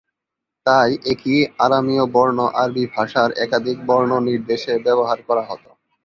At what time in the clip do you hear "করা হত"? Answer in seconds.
5.27-5.63